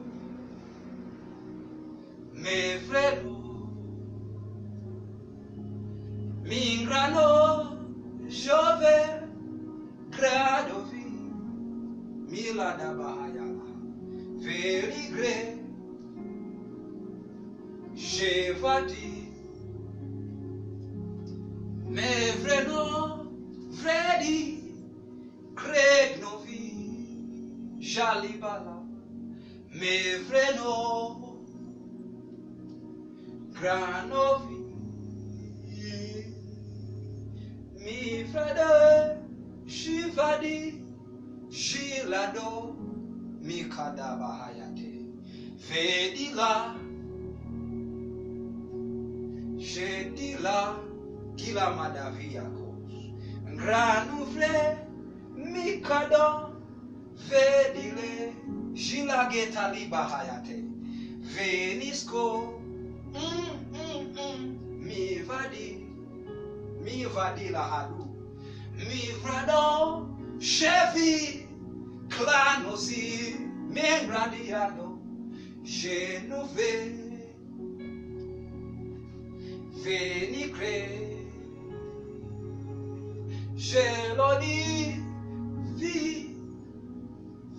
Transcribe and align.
Mevrelo 2.33 3.28
very 14.41 15.07
great, 15.13 15.59
Shevadi, 17.95 19.31
Mevreno, 21.87 23.27
Freddy, 23.81 24.73
Craig 25.55 26.19
Novi, 26.19 27.79
Jalibala, 27.79 28.83
Mevreno, 29.73 31.37
Granovi, 33.53 34.59
Mi 37.77 38.25
lado 42.09 42.75
mikadabahayate 43.41 44.91
ve 45.67 46.13
di 46.15 46.33
la 46.33 46.75
je 49.57 50.11
di 50.15 50.33
la 50.43 50.75
kila 51.37 51.65
madaviyakos 51.77 52.93
granufle 53.55 54.77
mikado 55.35 56.53
ve 57.29 57.45
dile 57.75 58.33
jilagetalibahayate 58.73 60.57
venisco 61.33 62.25
mm, 63.13 63.49
mm, 63.73 64.01
mm, 64.15 64.43
mi 64.85 65.21
vadi 65.27 65.89
mi 66.83 67.05
vadi 67.05 67.49
la 67.49 67.63
hadu. 67.63 68.05
Mi 68.77 69.11
vrado 69.21 70.07
chevi 70.39 71.38
Clano 72.19 72.75
si 72.75 73.33
Meraniano 73.69 74.99
Genove 75.61 77.23
Venicre 79.81 81.27
Geloni 83.53 85.01
Vi 85.77 86.35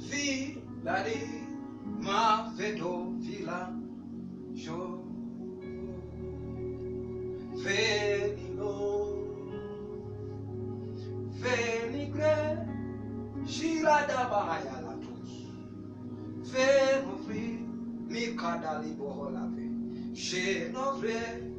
Vi 0.08 0.62
Lari 0.83 1.47
Ma 2.02 2.52
Vedo 2.55 3.17
fila 3.22 3.72
Jo 4.52 5.02
Vedo 7.64 8.20
Latus, 14.81 15.33
Venofri, 16.53 17.59
Mikadali 18.09 18.95
Boholave, 18.97 20.14
Genovre, 20.14 20.14
Genove, 20.14 21.49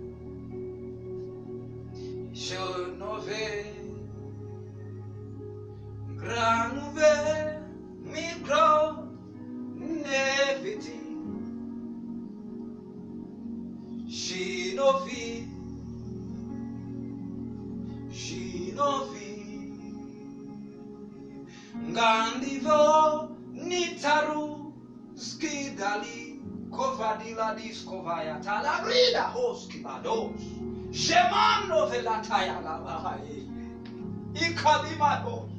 Ikalimago. 34.34 35.50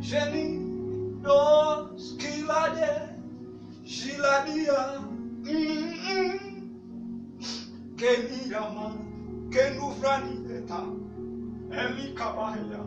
Jeni 0.00 0.58
do 1.22 1.90
skilade 1.96 3.08
jiladia. 3.84 4.82
Kemi 7.96 8.50
yama 8.50 8.86
kenufrani 9.50 10.34
eta 10.56 10.80
emi 11.82 12.14
kabaya. 12.14 12.82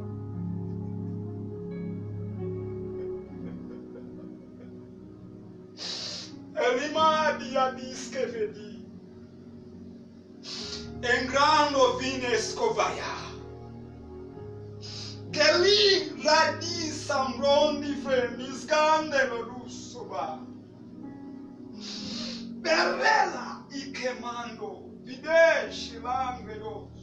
Elima 6.65 7.07
diabis 7.39 8.09
kefedi. 8.11 8.66
Engrando 11.07 11.97
vines 11.99 12.53
kovaya. 12.53 13.15
Geli 15.31 16.11
radi 16.23 16.91
samrondi 16.91 17.95
freniskande 18.03 19.21
lorusoba. 19.29 20.39
Berela 22.61 23.63
ikemando 23.71 24.91
vide 25.05 25.71
shilangeros. 25.71 26.97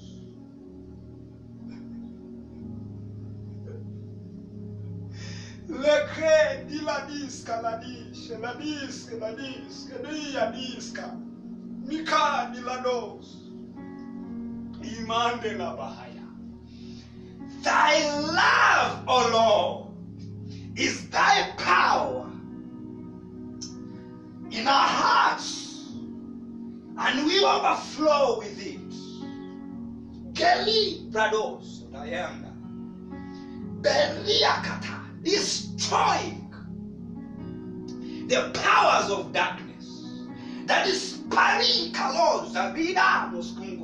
Le 5.69 5.97
cre 6.13 6.67
di 6.69 6.81
la 6.83 7.07
disca 7.09 7.61
la 7.63 7.77
disce, 7.79 8.37
la 8.37 8.53
disca 8.55 9.17
la 9.17 9.33
disca, 9.33 9.97
dia 9.99 10.51
disca. 10.51 11.17
Mika 11.87 12.51
di 12.53 12.61
la 12.61 12.77
dos. 12.83 13.44
Thy 17.63 18.21
love, 18.21 19.05
O 19.07 19.31
Lord, 19.33 20.79
is 20.79 21.09
thy 21.11 21.51
power 21.57 22.31
in 24.51 24.67
our 24.67 24.89
hearts, 24.89 25.93
and 26.99 27.27
we 27.27 27.45
overflow 27.45 28.39
with 28.39 28.67
it. 28.67 28.81
Geli 30.35 31.11
brados, 31.11 31.91
Diana. 31.93 32.53
Beliakata, 33.81 35.23
destroying 35.23 36.53
the 38.29 38.51
powers 38.55 39.11
of 39.11 39.33
darkness. 39.33 40.19
That 40.67 40.87
is 40.87 41.19
parikalos, 41.29 42.55
abida 42.55 43.31
muskungurodinaba. 43.33 43.84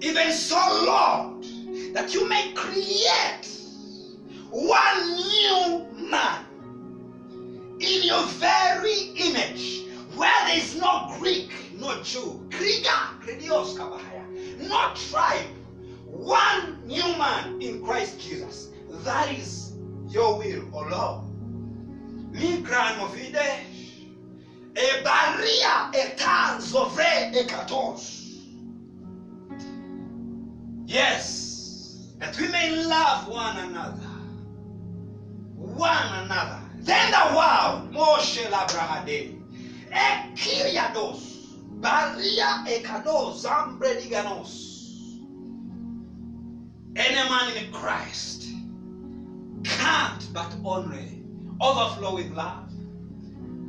Even 0.00 0.30
so, 0.30 0.56
Lord, 0.84 1.44
that 1.92 2.14
you 2.14 2.28
may 2.28 2.52
create 2.52 3.48
one 4.50 5.16
new 5.16 5.84
man 6.08 6.44
in 7.80 8.02
your 8.04 8.24
very 8.24 9.10
image, 9.16 9.82
where 10.14 10.30
there 10.46 10.56
is 10.56 10.76
no 10.76 11.08
Greek, 11.18 11.52
no 11.74 12.00
Jew, 12.02 12.46
Kriga, 12.50 13.18
Kredios 13.20 13.76
ah, 13.80 13.98
Kabahaya, 13.98 14.68
no 14.68 14.94
tribe, 14.94 15.50
one 16.06 16.86
new 16.86 17.16
man 17.18 17.60
in 17.60 17.84
Christ 17.84 18.20
Jesus. 18.20 18.68
That 19.04 19.32
is 19.32 19.72
your 20.08 20.38
will, 20.38 20.62
O 20.72 20.80
Lord. 20.88 21.24
Migran 24.76 25.36
ovidesh, 25.36 25.92
ebaria 25.92 25.92
etan 25.92 26.60
zovre 26.60 27.32
ekatos. 27.34 28.12
Yes, 30.86 32.14
that 32.18 32.36
we 32.38 32.48
may 32.48 32.84
love 32.84 33.28
one 33.28 33.56
another. 33.58 34.02
One 35.56 36.24
another. 36.24 36.60
Then 36.78 37.10
the 37.10 37.36
world, 37.36 37.92
Moshe 37.92 38.44
Labrahade, 38.44 39.40
Ekiriados, 39.90 41.20
Baria 41.80 42.64
Ekados, 42.66 43.42
Zambrediganos. 43.42 44.74
Any 46.94 47.28
man 47.28 47.56
in 47.56 47.72
Christ 47.72 48.48
can't 49.64 50.32
but 50.32 50.54
only 50.64 51.22
overflow 51.60 52.14
with 52.14 52.30
love. 52.30 52.65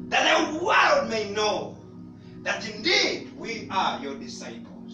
That 0.10 0.52
the 0.54 0.64
world 0.64 1.10
may 1.10 1.30
know 1.32 1.78
that 2.44 2.68
indeed 2.70 3.34
we 3.38 3.68
are 3.70 4.00
your 4.00 4.16
disciples. 4.16 4.94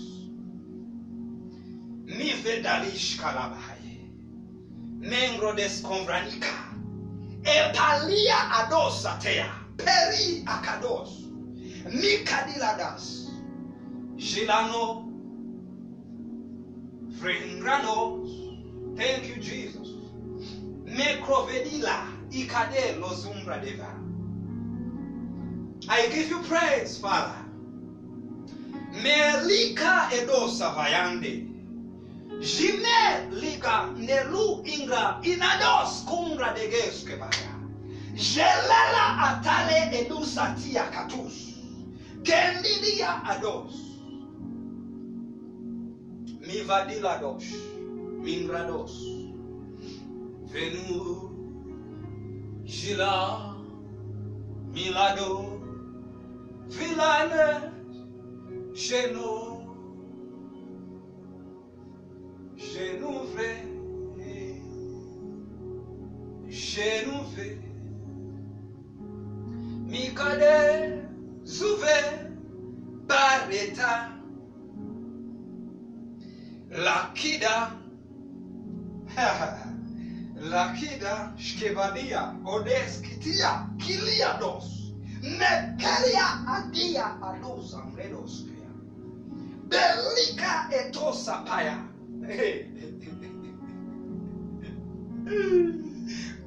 Mi 2.06 2.32
vedalish 2.32 3.18
kalabahaye. 3.20 4.10
Mengro 5.00 5.56
desconvranica. 5.56 6.74
Epalia 7.44 8.52
adosatea. 8.52 9.50
Peri 9.78 10.44
akados. 10.46 11.30
Mikadiladas. 11.86 13.30
Shilano. 14.18 15.12
Fringranos. 17.20 18.98
Thank 18.98 19.28
you, 19.28 19.42
Jesus. 19.42 19.90
Mekrovedila. 20.86 22.08
Ikade 22.32 22.98
lozumbra 23.00 23.62
deva. 23.62 23.94
I 25.90 26.08
give 26.08 26.30
you 26.30 26.40
praise, 26.44 26.98
Father. 26.98 27.36
Melika 29.02 30.10
edosa 30.12 30.74
vayande. 30.76 31.50
Jime 32.40 33.30
liga 33.32 33.90
nelu 33.98 34.64
ingra 34.66 35.20
inados 35.24 36.06
kungra 36.06 36.54
deges 36.56 37.04
kebaya. 37.04 37.54
Jelela 38.16 39.18
atale 39.28 39.92
edusa 39.94 40.56
tia 40.56 40.84
katus. 40.92 41.54
Kendidia 42.24 43.24
ados. 43.26 43.74
Mivadila 46.48 47.20
dos. 47.20 47.44
Mingrados. 48.24 48.94
Venu. 50.52 51.32
Jila. 52.66 53.56
Milado. 54.74 55.53
Filane 56.78 57.72
chez 58.74 59.14
nous, 59.14 59.62
chez 62.58 63.00
nous 63.00 63.20
vrai, 63.34 63.66
chez 66.50 67.06
nous 67.06 67.24
vrai. 67.34 67.60
Mikade 69.88 71.08
zouve 71.46 71.98
bareta 73.08 74.10
lakida. 76.72 77.72
Lakida 80.44 81.34
shkevadia 81.38 82.36
odeskia 82.46 83.70
kilia 83.78 84.38
dos 84.40 84.83
Mekelia 85.24 86.38
Adia 86.48 87.14
Ados 87.22 87.76
Amredos. 87.76 88.44
Belika 89.70 90.68
etosa 90.72 91.44
paya. 91.46 91.80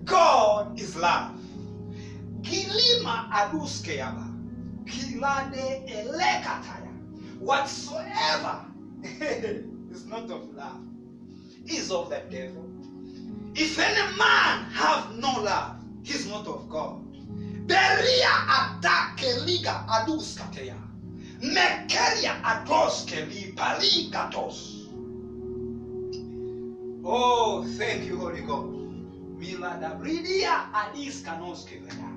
God 0.05 0.81
is 0.81 0.97
love. 0.97 1.31
Kilima 2.43 3.29
aduske 3.31 3.97
yaba. 3.99 4.31
Kilade 4.87 5.83
elekataya. 5.87 6.93
Whatsoever 7.39 8.61
is 9.91 10.07
not 10.07 10.31
of 10.31 10.47
love 10.55 10.81
is 11.67 11.91
of 11.91 12.11
the 12.11 12.21
devil. 12.31 12.69
If 13.57 13.79
any 13.79 14.03
man 14.19 14.63
have 14.71 15.11
no 15.11 15.35
love, 15.35 15.75
he's 16.05 16.27
not 16.27 16.49
of 16.49 16.69
God. 16.69 17.16
Beria 17.67 18.33
atake 18.59 19.45
liga 19.45 19.85
aduskateya. 19.89 20.77
Mekeria 21.43 22.39
adoske 22.43 23.27
li 23.27 23.53
paligatos. 23.57 24.87
Oh, 27.05 27.65
thank 27.77 28.05
you, 28.07 28.19
Holy 28.19 28.41
Ghost. 28.41 28.79
Milada 29.39 29.99
bridia 29.99 30.71
adis 30.73 31.23
kanoske 31.23 31.83
veda. 31.83 32.09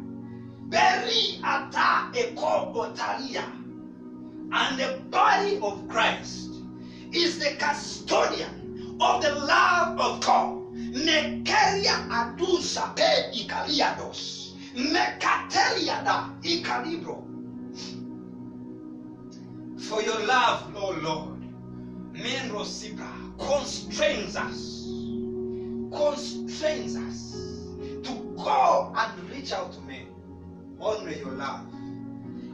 Beri 0.69 1.40
ata 1.44 2.12
ekobotalia. 2.13 3.44
And 4.51 4.80
the 4.80 5.00
body 5.10 5.60
of 5.62 5.88
Christ 5.88 6.62
is 7.12 7.40
the 7.40 7.56
custodian 7.57 8.98
of 9.01 9.22
the 9.22 9.34
love 9.34 10.00
of 10.00 10.22
God. 10.22 10.74
Nekeria 10.94 12.06
adusa 12.10 12.96
pe 12.96 13.31
ikaliados. 13.34 14.38
Mekateliada 14.80 16.30
ikalibro. 16.42 17.24
For 19.78 20.02
your 20.02 20.26
love, 20.26 20.74
Lord 20.74 21.04
Lord, 21.04 21.42
Menro 22.14 22.64
Sibra 22.64 23.12
constrains 23.38 24.36
us, 24.38 24.86
constrains 25.92 26.96
us 26.96 27.34
to 28.04 28.14
go 28.38 28.94
and 28.96 29.30
reach 29.30 29.52
out 29.52 29.74
to 29.74 29.81
men. 29.81 30.08
Honor 30.80 31.12
your 31.12 31.32
love. 31.32 31.66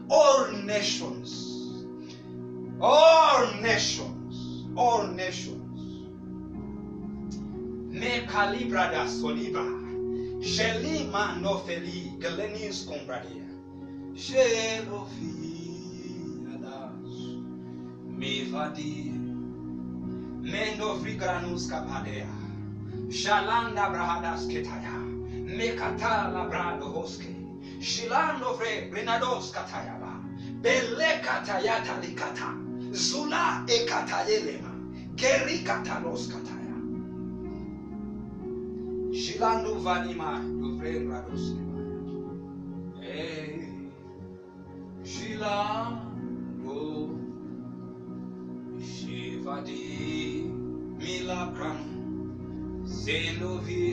All 0.10 0.52
nations, 0.52 1.86
all 2.82 3.54
nations, 3.62 4.66
all 4.76 5.06
nations. 5.08 5.62
Me 7.92 8.22
calibra 8.28 8.92
da 8.92 9.06
soliba. 9.06 9.85
Shelima 10.42 11.40
no 11.42 11.58
feli 11.60 12.18
galenis 12.20 12.86
combradia. 12.86 13.48
Shelofi 14.14 15.34
me 18.18 18.44
vadi. 18.52 19.12
Mendo 20.42 20.96
frigranus 21.00 21.68
kapadea 21.70 22.30
shalanda 23.10 23.90
brahadas 23.92 24.48
ketaya. 24.48 24.98
Mekata 25.46 26.32
la 26.34 26.46
brado 26.50 26.94
hoske 26.94 27.36
shilando 27.80 28.58
fre 28.58 28.90
grenados 28.90 29.52
katayaba 29.52 30.14
bele 30.62 31.22
katayata 31.22 32.00
likata 32.02 32.50
zula 32.92 33.64
ekatayelema 33.68 34.74
geri 35.16 35.60
katalos 35.64 36.28
kataya 36.32 36.55
shilando 39.36 39.80
vanima 39.80 40.40
do 40.62 40.78
fre 40.78 41.00
grados 41.00 41.44
eh 43.02 43.68
shilando 45.04 46.78
Shivadi 48.80 50.48
Milakram 51.00 51.82
Zenovi 52.88 53.85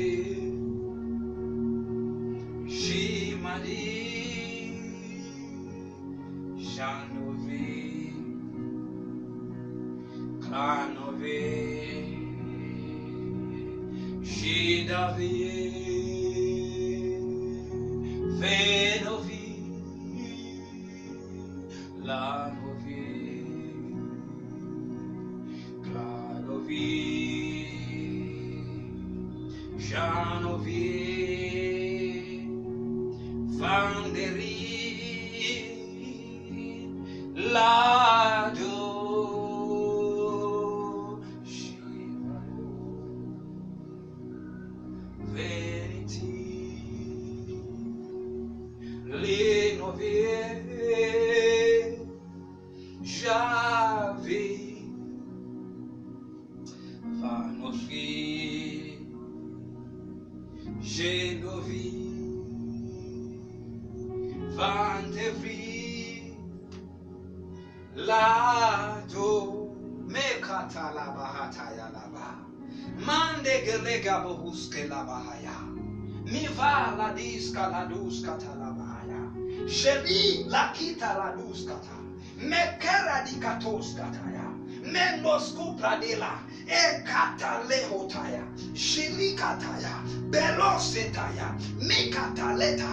ya, 84.32 84.48
mendos 84.92 85.54
kupradila, 85.56 86.38
e 86.66 87.02
kata 87.04 87.64
lehotaya, 87.68 88.44
shilikataya, 88.74 90.04
belosetaya, 90.30 91.56
mikataleta, 91.80 92.90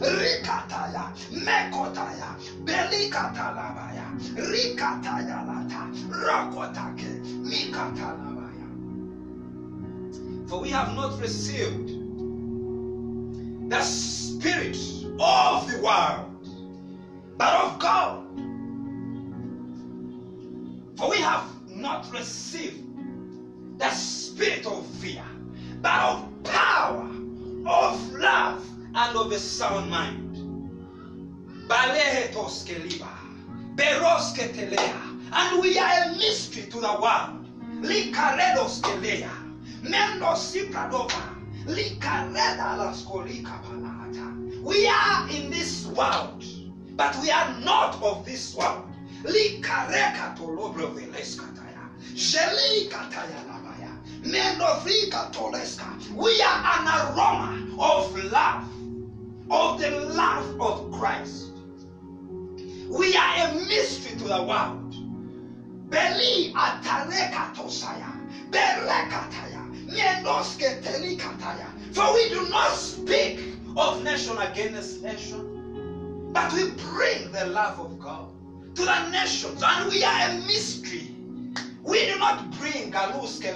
rikataya, 0.00 1.12
mekotaya, 1.32 2.36
rikataya 4.36 5.38
lata, 5.46 5.82
rokotake. 6.10 7.16
For 10.48 10.60
we 10.60 10.68
have 10.70 10.94
not 10.94 11.20
received 11.20 11.88
the 13.68 13.82
spirit 14.46 14.76
of 15.18 15.68
the 15.68 15.80
world, 15.82 16.46
but 17.36 17.52
of 17.52 17.78
God. 17.80 18.24
For 20.96 21.10
we 21.10 21.16
have 21.16 21.48
not 21.68 22.08
received 22.12 22.84
the 23.76 23.90
spirit 23.90 24.64
of 24.64 24.86
fear, 25.00 25.24
but 25.82 26.00
of 26.00 26.28
power, 26.44 27.10
of 27.66 28.12
love, 28.12 28.64
and 28.94 29.16
of 29.16 29.32
a 29.32 29.38
sound 29.38 29.90
mind. 29.90 30.36
And 35.32 35.60
we 35.60 35.78
are 35.78 36.02
a 36.04 36.08
mystery 36.16 36.70
to 36.70 36.80
the 36.80 36.98
world. 37.02 37.48
Likaredoskelea, 37.82 39.30
mendosipradova, 39.82 41.34
likareda 41.66 42.76
laskolika 42.78 43.60
palata. 43.64 43.95
We 44.66 44.84
are 44.88 45.28
in 45.30 45.48
this 45.48 45.86
world, 45.86 46.42
but 46.96 47.16
we 47.22 47.30
are 47.30 47.56
not 47.60 48.02
of 48.02 48.24
this 48.24 48.52
world. 48.52 48.82
We 49.22 49.62
are 49.62 49.86
an 56.74 56.88
aroma 56.88 57.64
of 57.78 58.24
love, 58.24 58.64
of 59.52 59.80
the 59.80 59.90
love 59.90 60.60
of 60.60 60.90
Christ. 60.90 61.52
We 62.88 63.14
are 63.14 63.46
a 63.46 63.54
mystery 63.68 64.18
to 64.18 64.24
the 64.24 64.42
world. 64.42 64.96
Beli 65.88 66.52
ataleka 66.54 67.54
tosaya. 67.54 68.10
Berekataya. 68.50 69.62
Mendoske 69.86 70.82
telikataya. 70.82 71.68
For 71.94 72.12
we 72.14 72.28
do 72.30 72.48
not 72.48 72.72
speak 72.72 73.56
of 73.76 74.02
nation 74.02 74.38
against 74.38 75.02
nation, 75.02 75.66
but 76.32 76.52
we 76.52 76.64
bring 76.64 77.30
the 77.32 77.46
love 77.46 77.78
of 77.80 77.98
God 77.98 78.28
to 78.74 78.84
the 78.84 79.10
nations, 79.10 79.62
and 79.64 79.88
we 79.88 80.02
are 80.04 80.28
a 80.30 80.34
mystery. 80.46 81.10
We 81.82 82.06
do 82.06 82.18
not 82.18 82.50
bring 82.50 82.90
galuske 82.90 83.52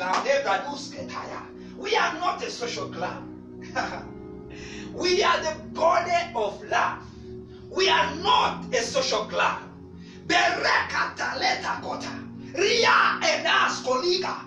taya. 1.09 1.43
We 1.77 1.97
are 1.97 2.12
not 2.15 2.43
a 2.43 2.50
social 2.50 2.87
club. 2.87 3.23
we 4.93 5.23
are 5.23 5.41
the 5.41 5.53
body 5.75 6.11
of 6.35 6.62
love. 6.62 7.03
We 7.71 7.89
are 7.89 8.15
not 8.23 8.65
a 8.75 8.83
social 8.83 9.25
club. 9.25 9.61
Berekata 10.27 11.39
leta 11.39 11.79
kota. 11.83 12.12
Ria 12.55 13.19
edas 13.23 13.81
koliga. 13.83 14.45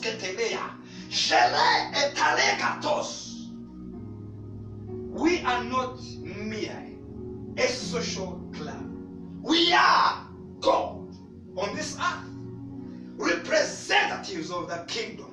Ketelea. 0.00 0.70
Shele 1.10 1.92
etalekatos. 1.92 3.23
We 5.14 5.44
are 5.44 5.62
not 5.62 6.00
mere 6.18 6.82
a 7.56 7.68
social 7.68 8.50
club. 8.52 8.90
We 9.42 9.72
are 9.72 10.26
God 10.60 11.14
on 11.56 11.76
this 11.76 11.96
earth, 11.96 12.26
representatives 13.16 14.50
of 14.50 14.68
the 14.68 14.84
kingdom. 14.88 15.30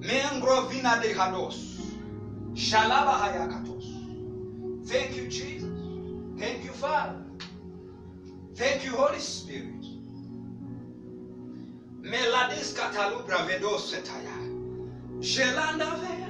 Mengrovina 0.00 1.02
de 1.02 1.12
Hados, 1.12 1.76
Shalaba 2.54 3.20
Hayakatos. 3.20 4.88
Thank 4.88 5.18
you, 5.18 5.28
Jesus. 5.28 5.78
Thank 6.38 6.64
you, 6.64 6.72
Father. 6.72 7.22
Thank 8.54 8.86
you, 8.86 8.92
Holy 8.92 9.18
Spirit. 9.18 9.84
Meladis 12.00 12.72
katalubra 12.72 13.44
vedos 13.46 13.92
setaya. 13.92 14.34
Shelanda 15.20 15.94
vea. 16.00 16.29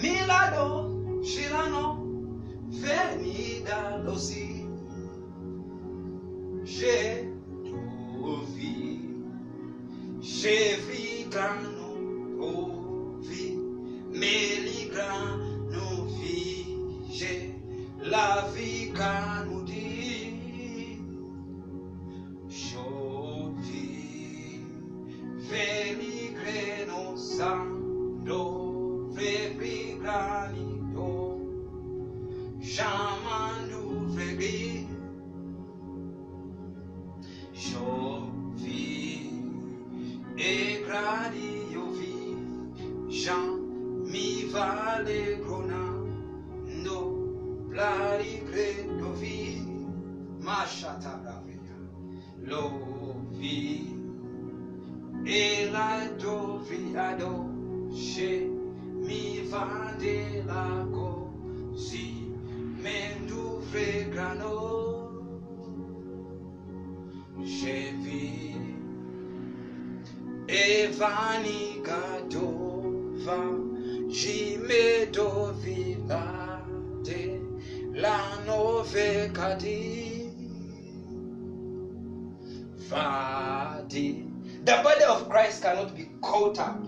Milado. 0.00 1.22
Shilano. 1.22 2.00
Venida 2.70 3.98
losi. 4.04 4.66
J'ai 6.64 7.28
trouvé, 7.64 9.00
j'ai 10.20 10.76
vu 10.76 11.28
e 55.32 55.70
la 55.70 56.10
dovi 56.18 56.92
ado 56.96 57.46
she 57.94 58.50
mi 59.06 59.42
vade 59.48 60.42
la 60.44 60.84
così 60.90 62.34
mendu 62.82 63.60
fregrano. 63.70 64.58
J'ai 67.44 67.92
vu 68.02 68.58
Evani 70.48 71.80
Gadova 71.80 73.40
Jime 74.08 75.06
Dovilade 75.12 76.60
La 77.94 78.18
Nove 78.44 79.30
Kadi 79.32 80.28
Vadi 82.88 84.29
The 84.70 84.84
body 84.84 85.02
of 85.02 85.28
Christ 85.28 85.62
cannot 85.62 85.96
be 85.96 86.08
caught 86.22 86.60
up 86.60 86.80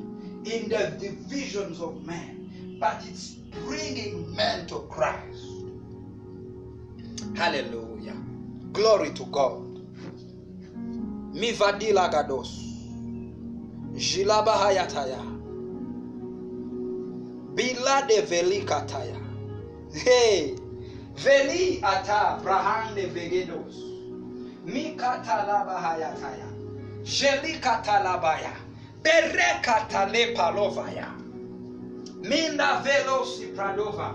in 0.44 0.68
the 0.68 0.94
divisions 1.00 1.80
of 1.80 2.06
men, 2.06 2.78
but 2.78 3.02
it's 3.08 3.30
bringing 3.66 4.32
men 4.36 4.68
to 4.68 4.86
Christ. 4.88 5.44
Hallelujah. 7.34 8.14
Glory 8.72 9.10
to 9.14 9.24
God. 9.24 9.82
Mivadila 11.34 12.08
gados. 12.12 12.50
Jilaba 13.94 14.52
hayataya. 14.52 15.18
Bila 17.56 18.06
de 18.06 18.22
veli 18.22 18.60
kataya. 18.60 19.18
Hey. 19.92 20.54
Veli 21.16 21.80
ata 21.82 22.38
brahande 22.44 23.08
vegedos. 23.10 23.74
Mikata 24.64 25.44
laba 27.02 27.02
hayataya. 27.02 27.04
Jeli 27.04 27.60
katalabaya. 27.60 28.54
Bereka 29.02 29.88
tale 29.88 30.34
palovaya. 30.34 31.08
Minda 32.22 32.82
velosi 32.84 33.46
pradova. 33.54 34.14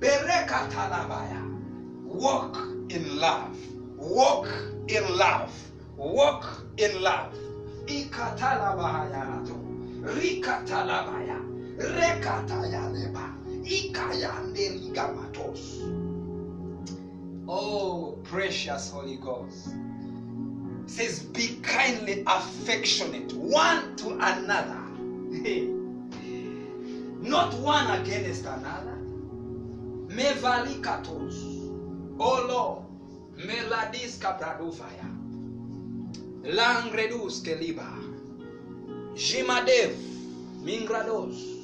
Bereka 0.00 0.68
talabaya. 0.70 1.42
Walk 2.04 2.56
in 2.90 3.20
love. 3.20 3.56
walk 3.98 4.46
in 4.88 5.16
love 5.16 5.50
walk 5.96 6.62
in 6.76 7.02
love 7.02 7.34
ikatalabahayanato 7.86 9.56
rikatalabaya 10.04 11.40
rekatayaleba 11.78 13.34
ikayanderigamatos 13.64 15.82
oh 17.48 18.12
precious 18.22 18.92
holy 18.92 19.16
ghost 19.16 19.68
says 20.88 21.20
be 21.20 21.58
kindly 21.62 22.24
affectionate 22.26 23.32
one 23.34 23.94
to 23.96 24.10
another. 24.14 24.82
Not 27.20 27.54
one 27.60 28.00
against 28.00 28.42
another. 28.42 28.98
Mevalikatos 30.08 31.34
olo. 32.18 32.84
Meladis 33.38 34.18
kabradovaya 34.18 35.06
langredus 36.42 37.40
keliba. 37.44 37.86
Jimadev. 39.14 39.94
Mingrados 40.64 41.57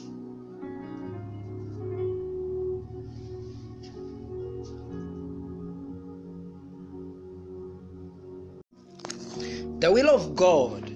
the 9.84 9.92
will 9.92 10.08
of 10.08 10.34
god 10.34 10.90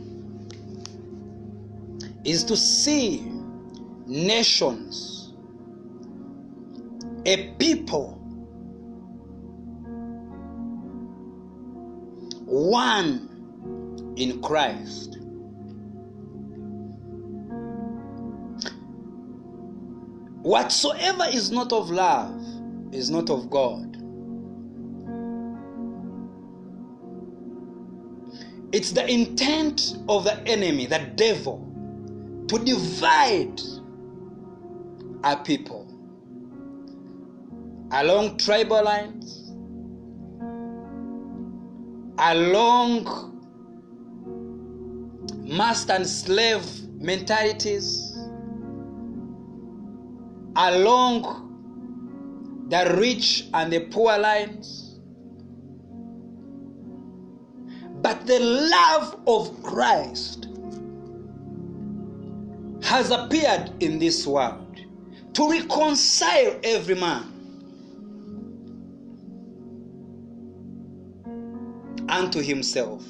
is 2.25 2.43
to 2.43 2.57
see 2.57 3.21
nations 4.07 5.35
a 7.27 7.53
people 7.59 8.15
one 12.47 14.15
in 14.17 14.41
Christ. 14.41 15.19
Whatsoever 20.43 21.25
is 21.31 21.51
not 21.51 21.73
of 21.75 21.91
love 21.91 22.43
is 22.93 23.11
not 23.11 23.29
of 23.29 23.51
God. 23.51 23.88
It's 28.79 28.93
the 28.93 29.05
intent 29.11 29.97
of 30.09 30.23
the 30.23 30.41
enemy, 30.47 30.87
the 30.87 31.01
devil, 31.17 31.59
to 32.47 32.59
divide 32.61 33.61
our 35.25 35.43
people 35.43 35.85
along 37.91 38.37
tribal 38.37 38.85
lines, 38.85 39.51
along 42.21 43.35
master 45.43 45.95
and 45.95 46.07
slave 46.07 46.65
mentalities, 47.01 48.17
along 50.55 51.49
the 52.69 52.97
rich 52.97 53.49
and 53.53 53.73
the 53.73 53.81
poor 53.87 54.17
lines. 54.17 54.88
But 58.09 58.27
the 58.27 58.41
love 58.41 59.21
of 59.27 59.63
Christ 59.63 60.47
has 62.83 63.11
appeared 63.11 63.71
in 63.81 63.99
this 63.99 64.27
world 64.27 64.81
to 65.35 65.51
reconcile 65.51 66.59
every 66.65 66.95
man 66.95 67.25
unto 72.09 72.41
himself. 72.41 73.05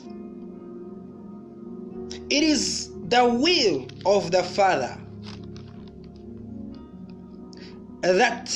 It 2.28 2.42
is 2.42 2.90
the 3.06 3.24
will 3.24 3.86
of 4.04 4.32
the 4.32 4.42
Father 4.42 4.98
that 8.00 8.50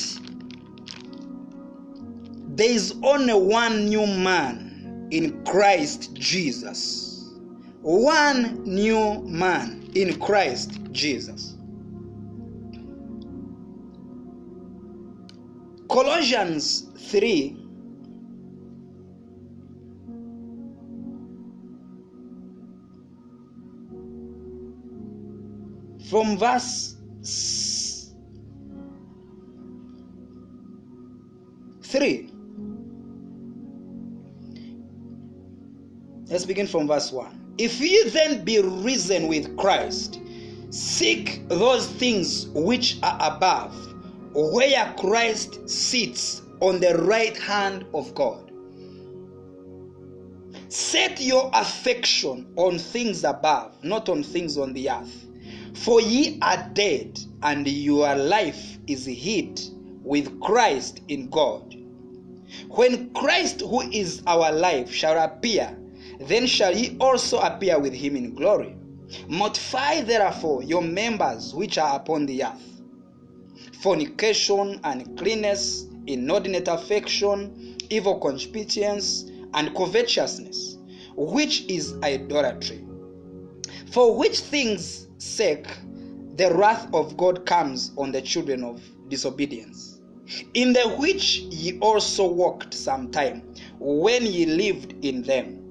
there 2.49 2.69
is 2.69 2.95
only 3.01 3.33
one 3.33 3.85
new 3.85 4.05
man 4.05 4.62
in 5.13 5.43
Christ 5.43 6.15
Jesus. 6.15 7.35
One 7.81 8.63
new 8.63 9.21
man 9.27 9.91
in 9.93 10.19
Christ 10.19 10.79
Jesus. 10.91 11.55
Colossians 15.87 16.89
3 16.97 17.59
from 26.09 26.37
verse 26.39 26.95
3 31.83 32.33
let's 36.33 36.45
begin 36.45 36.67
from 36.67 36.87
verse 36.87 37.11
1 37.11 37.55
if 37.57 37.79
ye 37.79 38.09
then 38.09 38.43
be 38.43 38.59
risen 38.59 39.27
with 39.27 39.55
christ 39.55 40.19
seek 40.69 41.47
those 41.47 41.87
things 41.87 42.47
which 42.49 42.97
are 43.03 43.17
above 43.21 43.73
where 44.33 44.93
christ 44.97 45.69
sits 45.69 46.41
on 46.63 46.79
the 46.79 46.97
right 46.99 47.37
hand 47.37 47.85
of 47.93 48.15
god. 48.15 48.51
Set 50.69 51.19
your 51.19 51.51
affection 51.53 52.51
on 52.55 52.79
things 52.79 53.25
above 53.25 53.83
not 53.83 54.07
on 54.07 54.23
things 54.23 54.57
on 54.57 54.71
the 54.71 54.89
earth. 54.89 55.25
For 55.73 55.99
ye 55.99 56.39
are 56.41 56.69
dead, 56.73 57.19
and 57.41 57.67
your 57.67 58.15
life 58.15 58.77
is 58.87 59.05
hid 59.05 59.59
with 60.03 60.39
Christ 60.39 61.01
in 61.09 61.29
God. 61.29 61.75
When 62.69 63.09
Christ, 63.13 63.61
who 63.61 63.81
is 63.81 64.21
our 64.25 64.51
life, 64.51 64.93
shall 64.93 65.19
appear, 65.21 65.75
then 66.19 66.45
shall 66.47 66.73
he 66.73 66.97
also 66.99 67.39
appear 67.39 67.79
with 67.79 67.93
him 67.93 68.15
in 68.15 68.33
glory. 68.33 68.75
Mortify 69.27 70.01
therefore 70.01 70.63
your 70.63 70.81
members 70.81 71.53
which 71.53 71.77
are 71.77 71.95
upon 71.95 72.25
the 72.25 72.43
earth 72.43 72.73
fornication, 73.83 74.79
uncleanness, 74.85 75.87
inordinate 76.07 76.69
affection, 76.69 77.77
evil 77.89 78.17
concupiscence, 78.17 79.29
and 79.53 79.75
covetousness, 79.75 80.77
which 81.17 81.65
is 81.65 81.93
idolatry. 82.01 82.85
For 83.91 84.17
which 84.17 84.39
things 84.39 85.07
sake 85.17 85.67
the 86.37 86.53
wrath 86.55 86.87
of 86.93 87.17
God 87.17 87.45
comes 87.45 87.91
on 87.97 88.13
the 88.13 88.21
children 88.21 88.63
of 88.63 88.81
disobedience, 89.09 90.01
in 90.53 90.71
the 90.71 90.87
which 90.97 91.39
ye 91.39 91.77
also 91.79 92.25
walked 92.25 92.73
some 92.73 93.11
time 93.11 93.43
when 93.79 94.25
ye 94.25 94.45
lived 94.45 94.95
in 95.03 95.23
them. 95.23 95.62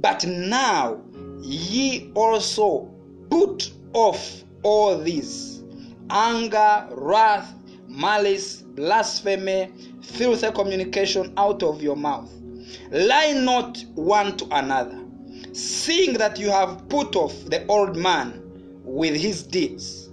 But 0.00 0.24
now 0.26 1.00
ye 1.40 2.10
also 2.14 2.90
put 3.30 3.72
off 3.92 4.44
all 4.62 4.98
these 4.98 5.62
anger, 6.10 6.88
wrath, 6.92 7.54
malice, 7.86 8.62
blasphemy, 8.62 9.70
filthy 10.02 10.50
communication 10.52 11.32
out 11.36 11.62
of 11.62 11.82
your 11.82 11.96
mouth. 11.96 12.30
Lie 12.90 13.32
not 13.32 13.78
one 13.94 14.36
to 14.38 14.46
another, 14.50 15.04
seeing 15.52 16.14
that 16.14 16.38
you 16.38 16.50
have 16.50 16.88
put 16.88 17.16
off 17.16 17.34
the 17.46 17.66
old 17.66 17.96
man 17.96 18.42
with 18.84 19.14
his 19.14 19.42
deeds, 19.42 20.10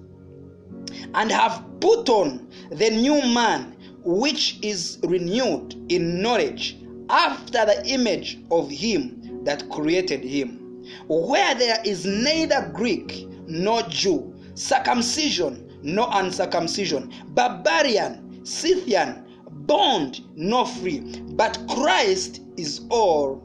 and 1.14 1.32
have 1.32 1.64
put 1.80 2.10
on 2.10 2.48
the 2.72 2.90
new 2.90 3.22
man, 3.34 3.76
which 4.04 4.58
is 4.62 5.00
renewed 5.04 5.76
in 5.90 6.22
knowledge 6.22 6.78
after 7.10 7.66
the 7.66 7.86
image 7.88 8.40
of 8.52 8.70
him 8.70 9.25
that 9.46 9.70
created 9.70 10.24
him, 10.24 10.84
where 11.08 11.56
there 11.56 11.80
is 11.86 12.06
neither 12.06 12.70
Greek 12.74 13.28
nor 13.48 13.82
Jew, 13.84 14.34
circumcision 14.56 15.80
nor 15.84 16.08
uncircumcision, 16.12 17.14
barbarian, 17.30 18.44
Scythian, 18.46 19.26
bond 19.66 20.22
nor 20.36 20.66
free, 20.66 21.00
but 21.32 21.60
Christ 21.70 22.42
is 22.58 22.82
all 22.90 23.42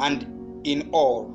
and 0.00 0.26
in 0.66 0.88
all. 0.92 1.32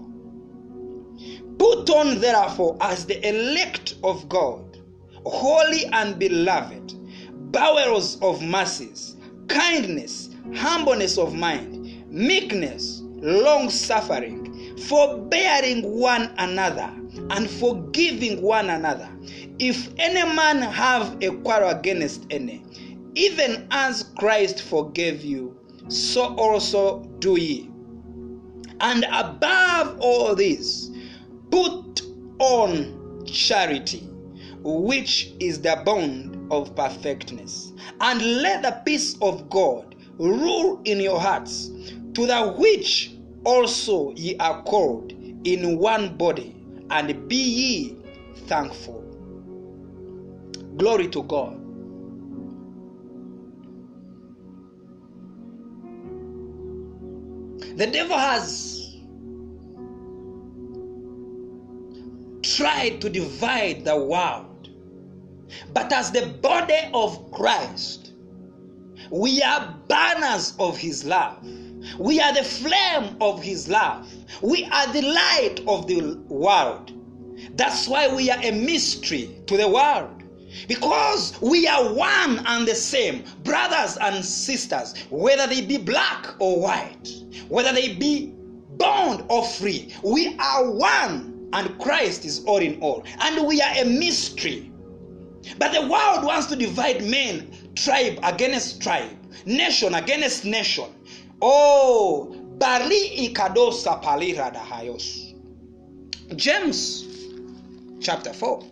Put 1.58 1.90
on, 1.90 2.20
therefore, 2.20 2.78
as 2.82 3.06
the 3.06 3.26
elect 3.28 3.96
of 4.04 4.28
God, 4.30 4.80
holy 5.26 5.86
and 5.94 6.18
beloved, 6.18 6.94
bowels 7.52 8.20
of 8.22 8.42
mercies, 8.42 9.18
kindness, 9.48 10.30
humbleness 10.56 11.18
of 11.18 11.36
mind, 11.36 12.10
meekness, 12.10 13.04
long 13.22 13.70
suffering, 13.70 14.78
forbearing 14.78 15.84
one 16.00 16.34
another, 16.38 16.92
and 17.30 17.50
forgiving 17.50 18.42
one 18.42 18.70
another. 18.70 19.10
If 19.60 19.90
any 19.98 20.24
man 20.36 20.62
have 20.62 21.22
a 21.22 21.32
quarrel 21.38 21.70
against 21.70 22.26
any, 22.30 22.64
even 23.16 23.68
as 23.72 24.04
Christ 24.18 24.62
forgave 24.62 25.24
you, 25.24 25.58
so 25.88 26.36
also 26.36 27.04
do 27.20 27.40
ye. 27.40 27.70
And 28.80 29.06
above 29.12 30.00
all 30.00 30.36
this, 30.36 30.90
put 31.52 32.02
on 32.40 33.26
charity, 33.26 34.08
which 34.64 35.34
is 35.40 35.62
the 35.62 35.82
bond 35.86 36.52
of 36.52 36.76
perfectness. 36.76 37.74
And 38.00 38.42
let 38.42 38.64
the 38.64 38.82
peace 38.86 39.16
of 39.22 39.50
God 39.50 39.96
rule 40.18 40.82
in 40.86 41.00
your 41.00 41.20
hearts, 41.20 41.70
to 42.14 42.26
the 42.26 42.54
which 42.58 43.11
also 43.44 44.14
ye 44.14 44.36
are 44.38 44.62
called 44.64 45.12
in 45.44 45.78
one 45.78 46.18
body, 46.18 46.56
and 46.90 47.28
be 47.28 47.36
ye 47.36 47.98
thankful. 48.48 49.02
Glory 50.78 51.08
to 51.10 51.24
God. 51.24 51.58
The 57.78 57.88
devil 57.88 58.18
has 58.18 58.98
tried 62.44 63.00
to 63.02 63.10
divide 63.10 63.86
the 63.86 63.98
world, 63.98 64.70
but 65.74 65.92
as 65.92 66.12
the 66.12 66.28
body 66.42 66.90
of 66.94 67.32
Christ, 67.32 68.14
we 69.10 69.42
are 69.42 69.76
banners 69.88 70.54
of 70.60 70.78
his 70.78 71.06
love. 71.06 71.46
We 71.98 72.20
are 72.20 72.34
the 72.34 72.44
flame 72.44 73.18
of 73.22 73.42
his 73.42 73.68
love. 73.68 74.08
We 74.42 74.66
are 74.66 74.92
the 74.94 75.02
light 75.02 75.62
of 75.68 75.88
the 75.88 76.18
world. 76.28 76.92
That's 77.58 77.88
why 77.88 78.14
we 78.14 78.30
are 78.30 78.40
a 78.42 78.52
mystery 78.52 79.42
to 79.48 79.58
the 79.58 79.68
world. 79.68 80.24
Because 80.68 81.40
we 81.42 81.68
are 81.68 81.94
one 81.94 82.46
and 82.46 82.68
the 82.68 82.76
same, 82.76 83.24
brothers 83.44 83.98
and 83.98 84.24
sisters, 84.24 84.94
whether 85.10 85.48
they 85.48 85.62
be 85.62 85.78
black 85.78 86.36
or 86.40 86.60
white, 86.60 87.10
whether 87.48 87.72
they 87.72 87.94
be 87.96 88.34
bond 88.78 89.24
or 89.30 89.46
free. 89.46 89.94
We 90.04 90.36
are 90.40 90.70
one, 90.70 91.50
and 91.54 91.80
Christ 91.80 92.26
is 92.26 92.44
all 92.46 92.58
in 92.58 92.80
all. 92.82 93.04
And 93.22 93.48
we 93.48 93.62
are 93.62 93.74
a 93.78 93.86
mystery. 93.86 94.72
But 95.58 95.74
the 95.74 95.82
world 95.82 96.24
wants 96.24 96.48
to 96.48 96.56
divide 96.56 97.04
men, 97.06 97.52
tribe 97.76 98.20
against 98.24 98.82
tribe, 98.82 99.18
nation 99.46 99.96
against 99.96 100.46
nation. 100.46 100.86
Oh, 101.42 102.36
Bali 102.58 103.28
ikadosa 103.28 104.02
palira 104.02 104.52
dahayos. 104.52 105.34
James 106.36 107.06
chapter 108.00 108.34
4. 108.34 108.64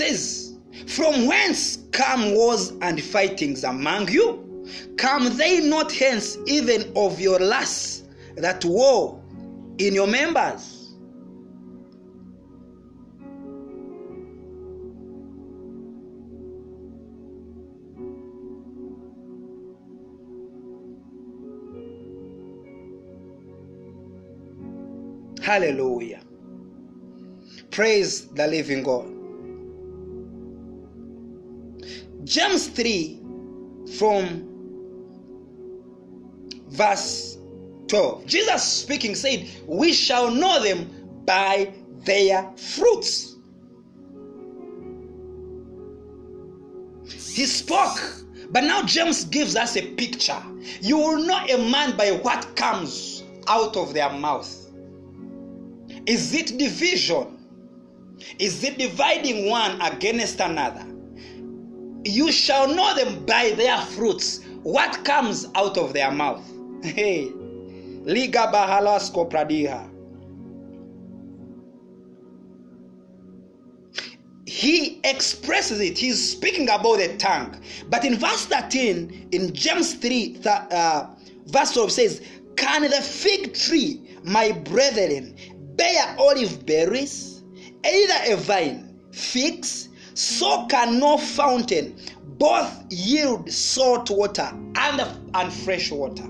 says, 0.00 0.54
From 0.86 1.26
whence 1.26 1.78
come 1.92 2.34
wars 2.34 2.72
and 2.80 3.02
fightings 3.02 3.64
among 3.64 4.08
you? 4.08 4.64
Come 4.96 5.36
they 5.36 5.60
not 5.60 5.92
hence 5.92 6.38
even 6.46 6.90
of 6.96 7.20
your 7.20 7.38
lusts 7.38 8.04
that 8.36 8.64
war 8.64 9.22
in 9.78 9.94
your 9.94 10.06
members? 10.06 10.69
Hallelujah. 25.50 26.20
Praise 27.72 28.28
the 28.28 28.46
living 28.46 28.84
God. 28.84 29.08
James 32.22 32.68
3 32.68 33.20
from 33.98 34.46
verse 36.68 37.36
12. 37.88 38.26
Jesus 38.26 38.62
speaking 38.62 39.16
said, 39.16 39.44
We 39.66 39.92
shall 39.92 40.30
know 40.30 40.62
them 40.62 40.88
by 41.26 41.74
their 42.04 42.48
fruits. 42.56 43.34
He 47.08 47.44
spoke, 47.46 47.98
but 48.50 48.62
now 48.62 48.84
James 48.84 49.24
gives 49.24 49.56
us 49.56 49.76
a 49.76 49.94
picture. 49.94 50.40
You 50.80 50.96
will 50.98 51.18
know 51.24 51.44
a 51.44 51.58
man 51.72 51.96
by 51.96 52.12
what 52.12 52.54
comes 52.54 53.24
out 53.48 53.76
of 53.76 53.92
their 53.94 54.10
mouth. 54.10 54.59
Is 56.10 56.34
it 56.34 56.58
division? 56.58 57.38
Is 58.40 58.64
it 58.64 58.78
dividing 58.78 59.48
one 59.48 59.80
against 59.80 60.40
another? 60.40 60.84
You 62.04 62.32
shall 62.32 62.66
know 62.66 62.92
them 62.96 63.24
by 63.26 63.52
their 63.52 63.78
fruits. 63.78 64.40
What 64.64 65.04
comes 65.04 65.46
out 65.54 65.78
of 65.78 65.92
their 65.92 66.10
mouth? 66.10 66.42
Hey, 66.82 67.30
Liga 68.04 68.50
Bahalasko 68.52 69.30
Pradiha. 69.30 69.88
He 74.46 74.98
expresses 75.04 75.78
it. 75.78 75.96
He's 75.96 76.32
speaking 76.32 76.64
about 76.64 76.96
the 76.96 77.16
tongue. 77.18 77.54
But 77.88 78.04
in 78.04 78.16
verse 78.16 78.46
13, 78.46 79.28
in 79.30 79.54
James 79.54 79.94
3, 79.94 80.32
th- 80.32 80.46
uh, 80.46 81.06
verse 81.46 81.70
12 81.70 81.92
says, 81.92 82.22
Can 82.56 82.82
the 82.82 83.00
fig 83.00 83.54
tree, 83.54 84.18
my 84.24 84.52
brethren, 84.52 85.36
bear 85.80 86.14
olive 86.18 86.66
berries? 86.66 87.42
Either 87.82 88.34
a 88.34 88.36
vine, 88.36 89.00
figs, 89.12 89.88
so 90.12 90.66
can 90.66 91.00
no 91.00 91.16
fountain 91.16 91.96
both 92.36 92.70
yield 92.90 93.50
salt 93.50 94.10
water 94.10 94.52
and, 94.74 95.00
and 95.34 95.50
fresh 95.50 95.90
water. 95.90 96.26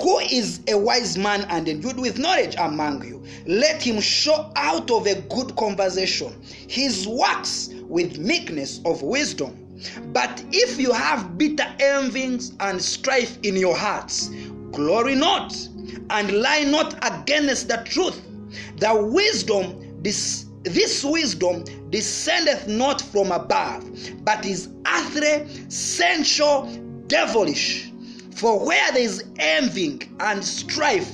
Who 0.00 0.18
is 0.18 0.60
a 0.68 0.76
wise 0.76 1.16
man 1.16 1.46
and 1.48 1.66
endued 1.66 1.98
with 1.98 2.18
knowledge 2.18 2.56
among 2.58 3.06
you? 3.06 3.24
Let 3.46 3.80
him 3.82 4.02
show 4.02 4.52
out 4.54 4.90
of 4.90 5.06
a 5.06 5.22
good 5.22 5.56
conversation 5.56 6.34
his 6.68 7.08
works 7.08 7.70
with 7.84 8.18
meekness 8.18 8.82
of 8.84 9.00
wisdom. 9.00 9.78
But 10.12 10.44
if 10.52 10.78
you 10.78 10.92
have 10.92 11.38
bitter 11.38 11.74
envyings 11.80 12.52
and 12.60 12.80
strife 12.80 13.38
in 13.42 13.56
your 13.56 13.76
hearts, 13.76 14.28
glory 14.72 15.14
not 15.14 15.56
and 16.10 16.32
lie 16.42 16.64
not 16.64 16.94
against 17.02 17.68
the 17.68 17.78
truth. 17.86 18.20
The 18.78 18.94
wisdom, 18.94 20.02
this, 20.02 20.46
this 20.62 21.04
wisdom 21.04 21.64
descendeth 21.90 22.68
not 22.68 23.00
from 23.00 23.32
above, 23.32 23.84
but 24.24 24.44
is 24.44 24.68
earthly, 24.86 25.46
sensual, 25.68 26.68
devilish. 27.06 27.90
For 28.34 28.64
where 28.66 28.92
there 28.92 29.02
is 29.02 29.24
envying 29.38 30.02
and 30.20 30.44
strife, 30.44 31.10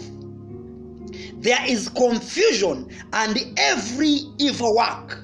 there 1.40 1.64
is 1.66 1.88
confusion 1.88 2.88
and 3.12 3.38
every 3.57 4.20
evil 4.38 4.76
work. 4.76 5.18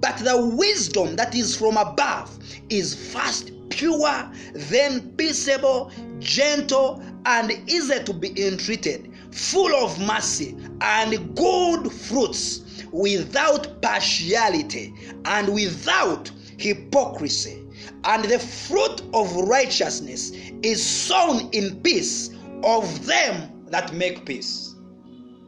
But 0.00 0.16
the 0.18 0.46
wisdom 0.56 1.16
that 1.16 1.34
is 1.34 1.56
from 1.56 1.76
above 1.76 2.36
is 2.70 3.12
first 3.12 3.52
pure, 3.68 4.30
then 4.54 5.12
peaceable, 5.16 5.90
gentle, 6.18 7.02
and 7.26 7.52
easy 7.68 8.02
to 8.02 8.12
be 8.12 8.28
entreated, 8.46 9.09
full 9.32 9.74
of 9.84 9.98
mercy 10.00 10.56
and 10.80 11.36
good 11.36 11.90
fruits, 11.90 12.84
without 12.92 13.80
partiality 13.82 14.92
and 15.24 15.52
without 15.52 16.30
hypocrisy. 16.58 17.62
And 18.04 18.24
the 18.24 18.38
fruit 18.38 19.02
of 19.14 19.34
righteousness 19.48 20.32
is 20.62 20.84
sown 20.84 21.48
in 21.52 21.80
peace 21.82 22.30
of 22.62 23.06
them 23.06 23.64
that 23.68 23.92
make 23.94 24.26
peace. 24.26 24.74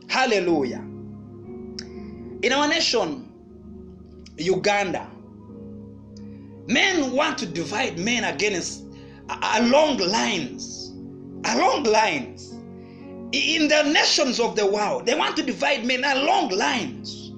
Hallelujah. 0.09 0.85
In 2.43 2.53
our 2.53 2.69
nation, 2.69 3.29
Uganda, 4.37 5.07
men 6.67 7.13
want 7.13 7.39
to 7.39 7.47
divide 7.47 7.99
men 7.99 8.25
against 8.25 8.85
along 9.29 9.99
lines. 9.99 10.91
Along 11.45 11.85
lines. 11.85 12.52
In 13.33 13.69
the 13.69 13.83
nations 13.85 14.39
of 14.39 14.57
the 14.57 14.67
world, 14.67 15.07
they 15.07 15.15
want 15.15 15.37
to 15.37 15.43
divide 15.43 15.87
men 15.87 16.05
along 16.05 16.51
lines. 16.51 17.31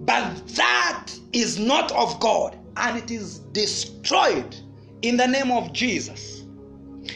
But 0.00 0.46
that 0.56 1.12
is 1.34 1.58
not 1.58 1.92
of 1.92 2.18
God, 2.18 2.58
and 2.78 2.96
it 2.96 3.10
is 3.10 3.40
destroyed 3.52 4.56
in 5.02 5.18
the 5.18 5.26
name 5.26 5.50
of 5.50 5.72
Jesus. 5.74 6.44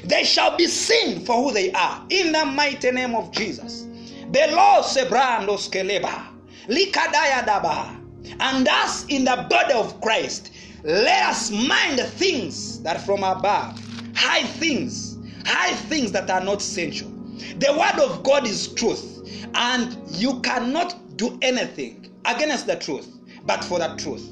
They 0.04 0.24
shall 0.24 0.56
be 0.56 0.66
seen 0.66 1.24
for 1.24 1.36
who 1.36 1.52
they 1.52 1.72
are 1.72 2.04
in 2.10 2.32
the 2.32 2.44
mighty 2.44 2.90
name 2.90 3.14
of 3.14 3.30
Jesus. 3.32 3.82
Below 4.30 4.82
Sebrandos 4.82 5.70
Keleba, 5.70 6.26
Likadaya 6.68 7.44
Daba, 7.44 7.98
and 8.40 8.68
us 8.68 9.06
in 9.06 9.24
the 9.24 9.46
body 9.48 9.72
of 9.74 10.00
Christ, 10.00 10.52
let 10.84 11.28
us 11.30 11.50
mind 11.50 11.98
the 11.98 12.04
things 12.04 12.82
that 12.82 13.00
from 13.06 13.22
above, 13.22 13.80
high 14.14 14.42
things, 14.42 15.18
high 15.46 15.74
things 15.74 16.12
that 16.12 16.28
are 16.30 16.42
not 16.42 16.60
sensual. 16.60 17.11
The 17.58 17.72
word 17.72 18.02
of 18.02 18.22
God 18.22 18.46
is 18.46 18.68
truth, 18.68 19.46
and 19.54 19.96
you 20.08 20.40
cannot 20.40 21.16
do 21.16 21.38
anything 21.42 22.10
against 22.24 22.66
the 22.66 22.76
truth, 22.76 23.08
but 23.44 23.64
for 23.64 23.78
the 23.78 23.94
truth. 23.96 24.28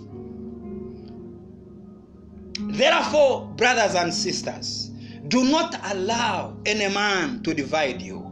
Therefore, 2.77 3.47
brothers 3.57 3.95
and 3.95 4.13
sisters, 4.13 4.91
do 5.29 5.45
not 5.45 5.79
allow 5.93 6.57
any 6.67 6.93
man 6.93 7.43
to 7.45 7.55
divide 7.55 8.03
you. 8.03 8.27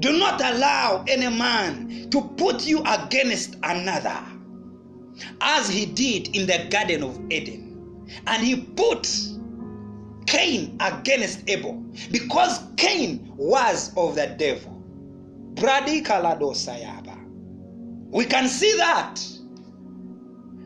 Do 0.00 0.18
not 0.18 0.40
allow 0.40 1.04
any 1.06 1.28
man 1.28 2.08
to 2.10 2.22
put 2.36 2.66
you 2.66 2.82
against 2.86 3.56
another, 3.62 4.24
as 5.40 5.68
he 5.68 5.86
did 5.86 6.34
in 6.34 6.46
the 6.46 6.66
Garden 6.70 7.02
of 7.02 7.20
Eden. 7.30 8.08
And 8.26 8.42
he 8.42 8.56
put 8.56 9.06
Cain 10.26 10.76
against 10.80 11.48
Abel 11.48 11.74
because 12.10 12.60
Cain 12.76 13.32
was 13.36 13.92
of 13.96 14.14
the 14.16 14.26
devil. 14.38 14.72
We 18.10 18.24
can 18.24 18.48
see 18.48 18.76
that 18.76 19.20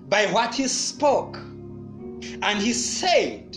by 0.08 0.26
what 0.26 0.54
he 0.54 0.66
spoke. 0.66 1.36
And 1.36 2.58
he 2.58 2.72
said, 2.72 3.56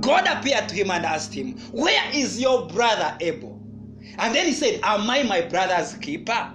God 0.00 0.26
appeared 0.26 0.68
to 0.68 0.74
him 0.74 0.90
and 0.90 1.04
asked 1.04 1.34
him, 1.34 1.58
Where 1.72 2.02
is 2.12 2.40
your 2.40 2.68
brother 2.68 3.16
Abel? 3.20 3.60
And 4.18 4.34
then 4.34 4.46
he 4.46 4.52
said, 4.52 4.80
Am 4.82 5.08
I 5.10 5.22
my 5.24 5.40
brother's 5.42 5.94
keeper? 5.94 6.52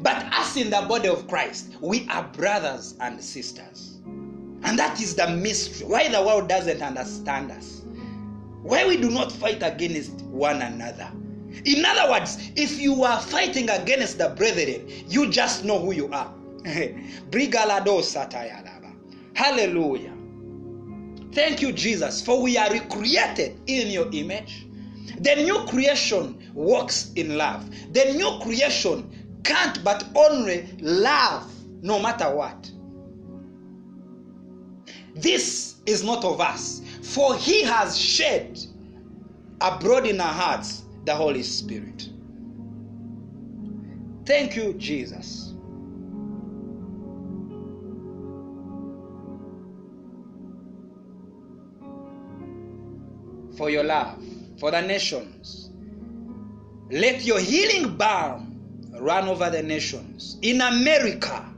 But 0.00 0.24
us 0.32 0.56
in 0.56 0.70
the 0.70 0.84
body 0.88 1.08
of 1.08 1.28
Christ, 1.28 1.76
we 1.80 2.08
are 2.08 2.24
brothers 2.24 2.96
and 3.00 3.22
sisters. 3.22 3.95
And 4.66 4.76
that 4.80 5.00
is 5.00 5.14
the 5.14 5.28
mystery. 5.28 5.86
Why 5.86 6.08
the 6.08 6.20
world 6.20 6.48
doesn't 6.48 6.82
understand 6.82 7.52
us. 7.52 7.82
Why 8.62 8.84
we 8.86 8.96
do 8.96 9.10
not 9.10 9.30
fight 9.30 9.62
against 9.62 10.22
one 10.22 10.60
another. 10.60 11.08
In 11.64 11.84
other 11.84 12.10
words, 12.10 12.50
if 12.56 12.80
you 12.80 13.04
are 13.04 13.20
fighting 13.20 13.70
against 13.70 14.18
the 14.18 14.30
brethren, 14.30 14.88
you 15.08 15.30
just 15.30 15.64
know 15.64 15.78
who 15.78 15.92
you 15.92 16.10
are. 16.12 16.34
Hallelujah. 19.34 20.12
Thank 21.32 21.62
you, 21.62 21.70
Jesus, 21.70 22.20
for 22.20 22.42
we 22.42 22.56
are 22.56 22.68
recreated 22.70 23.60
in 23.68 23.88
your 23.88 24.10
image. 24.12 24.66
The 25.20 25.36
new 25.36 25.64
creation 25.66 26.50
walks 26.54 27.12
in 27.14 27.36
love. 27.36 27.70
The 27.92 28.14
new 28.14 28.40
creation 28.42 29.40
can't 29.44 29.84
but 29.84 30.04
only 30.16 30.76
love 30.80 31.48
no 31.82 32.00
matter 32.00 32.34
what. 32.34 32.68
This 35.16 35.76
is 35.86 36.04
not 36.04 36.24
of 36.24 36.40
us, 36.40 36.82
for 37.02 37.34
he 37.36 37.62
has 37.62 37.98
shed 37.98 38.58
abroad 39.60 40.06
in 40.06 40.20
our 40.20 40.32
hearts 40.32 40.82
the 41.06 41.14
Holy 41.14 41.42
Spirit. 41.42 42.10
Thank 44.26 44.56
you, 44.56 44.74
Jesus. 44.74 45.54
For 53.56 53.70
your 53.70 53.84
love, 53.84 54.22
for 54.58 54.70
the 54.70 54.82
nations. 54.82 55.70
Let 56.90 57.24
your 57.24 57.40
healing 57.40 57.96
balm 57.96 58.90
run 59.00 59.28
over 59.28 59.48
the 59.48 59.62
nations. 59.62 60.38
In 60.42 60.60
America, 60.60 61.48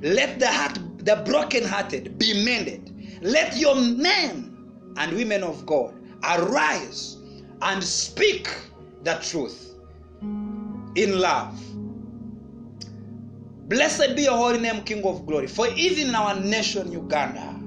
let 0.00 0.38
the 0.38 0.50
heart, 0.50 0.78
the 0.98 1.16
brokenhearted 1.26 2.18
be 2.18 2.44
mended. 2.44 2.83
Let 3.24 3.56
your 3.56 3.74
men 3.74 4.54
and 4.98 5.16
women 5.16 5.42
of 5.42 5.64
God 5.64 5.94
arise 6.22 7.16
and 7.62 7.82
speak 7.82 8.54
the 9.02 9.14
truth 9.14 9.76
in 10.94 11.18
love. 11.18 11.58
Blessed 13.70 14.14
be 14.14 14.24
your 14.24 14.36
holy 14.36 14.58
name, 14.60 14.84
King 14.84 15.02
of 15.06 15.24
glory. 15.24 15.46
For 15.46 15.68
even 15.68 16.08
in 16.10 16.14
our 16.14 16.38
nation, 16.38 16.92
Uganda, 16.92 17.58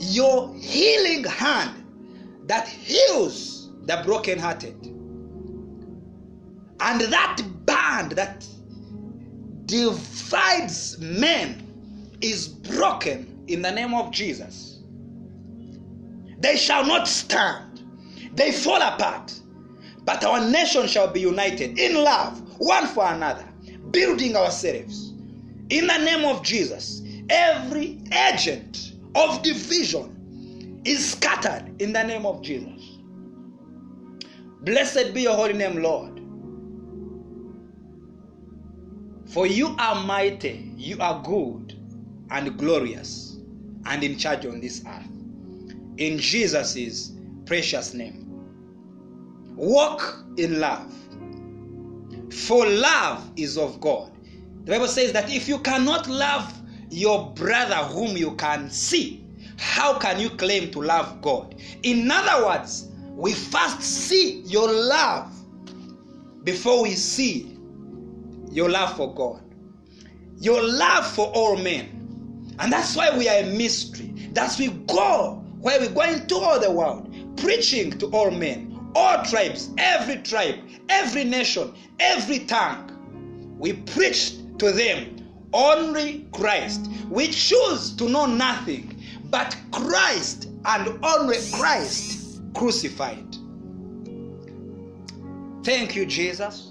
your 0.00 0.52
healing 0.56 1.22
hand 1.22 1.84
that 2.48 2.66
heals 2.66 3.70
the 3.86 4.02
brokenhearted 4.04 4.84
and 6.80 7.00
that 7.02 7.40
band 7.66 8.12
that 8.12 8.44
divides 9.66 10.98
men 10.98 12.18
is 12.20 12.48
broken 12.48 13.29
in 13.46 13.62
the 13.62 13.70
name 13.70 13.94
of 13.94 14.10
Jesus. 14.10 14.80
They 16.38 16.56
shall 16.56 16.86
not 16.86 17.06
stand, 17.06 17.82
they 18.34 18.52
fall 18.52 18.80
apart. 18.80 19.34
But 20.04 20.24
our 20.24 20.48
nation 20.48 20.86
shall 20.86 21.08
be 21.08 21.20
united 21.20 21.78
in 21.78 21.94
love, 22.02 22.40
one 22.58 22.86
for 22.86 23.04
another, 23.04 23.46
building 23.90 24.34
ourselves. 24.34 25.10
In 25.68 25.86
the 25.86 25.98
name 25.98 26.24
of 26.24 26.42
Jesus, 26.42 27.02
every 27.28 28.00
agent 28.12 28.94
of 29.14 29.42
division 29.42 30.80
is 30.84 31.12
scattered 31.12 31.80
in 31.80 31.92
the 31.92 32.02
name 32.02 32.24
of 32.24 32.42
Jesus. 32.42 32.98
Blessed 34.62 35.12
be 35.14 35.22
your 35.22 35.36
holy 35.36 35.52
name, 35.52 35.82
Lord. 35.82 36.20
For 39.26 39.46
you 39.46 39.76
are 39.78 40.02
mighty, 40.04 40.72
you 40.76 40.96
are 40.98 41.22
good 41.22 41.78
and 42.30 42.58
glorious 42.58 43.29
and 43.86 44.02
in 44.02 44.16
charge 44.16 44.46
on 44.46 44.60
this 44.60 44.82
earth. 44.86 45.06
In 45.96 46.18
Jesus' 46.18 47.12
precious 47.46 47.94
name. 47.94 48.26
Walk 49.56 50.24
in 50.36 50.60
love. 50.60 50.92
For 52.32 52.66
love 52.66 53.30
is 53.36 53.58
of 53.58 53.80
God. 53.80 54.12
The 54.64 54.72
Bible 54.72 54.88
says 54.88 55.12
that 55.12 55.30
if 55.30 55.48
you 55.48 55.58
cannot 55.58 56.08
love 56.08 56.52
your 56.90 57.32
brother 57.34 57.76
whom 57.76 58.16
you 58.16 58.34
can 58.36 58.70
see, 58.70 59.24
how 59.56 59.98
can 59.98 60.18
you 60.18 60.30
claim 60.30 60.70
to 60.70 60.80
love 60.80 61.20
God? 61.20 61.54
In 61.82 62.10
other 62.10 62.46
words, 62.46 62.88
we 63.10 63.32
first 63.34 63.82
see 63.82 64.40
your 64.42 64.72
love 64.72 65.30
before 66.44 66.82
we 66.82 66.92
see 66.94 67.58
your 68.50 68.70
love 68.70 68.96
for 68.96 69.14
God, 69.14 69.42
your 70.40 70.62
love 70.62 71.06
for 71.06 71.26
all 71.26 71.56
men. 71.56 71.99
And 72.60 72.72
that's 72.72 72.94
why 72.94 73.16
we 73.16 73.28
are 73.28 73.38
a 73.38 73.46
mystery. 73.46 74.12
That's 74.32 74.58
we 74.58 74.68
go 74.68 75.42
where 75.60 75.80
we 75.80 75.88
go 75.88 76.02
into 76.02 76.36
all 76.36 76.60
the 76.60 76.70
world, 76.70 77.14
preaching 77.36 77.90
to 77.98 78.06
all 78.08 78.30
men, 78.30 78.78
all 78.94 79.22
tribes, 79.24 79.70
every 79.78 80.16
tribe, 80.18 80.56
every 80.88 81.24
nation, 81.24 81.74
every 81.98 82.40
tongue. 82.40 82.86
We 83.58 83.74
preach 83.74 84.36
to 84.58 84.72
them 84.72 85.16
only 85.52 86.26
Christ. 86.32 86.90
We 87.08 87.28
choose 87.28 87.94
to 87.96 88.08
know 88.08 88.26
nothing 88.26 89.02
but 89.30 89.56
Christ 89.72 90.48
and 90.64 91.02
only 91.04 91.38
Christ 91.52 92.42
crucified. 92.54 93.36
Thank 95.62 95.94
you, 95.94 96.06
Jesus. 96.06 96.69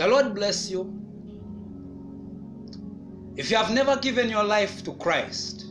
The 0.00 0.08
Lord 0.08 0.34
bless 0.34 0.70
you. 0.70 0.90
If 3.36 3.50
you 3.50 3.58
have 3.58 3.70
never 3.70 3.96
given 3.96 4.30
your 4.30 4.44
life 4.44 4.82
to 4.84 4.94
Christ, 4.94 5.66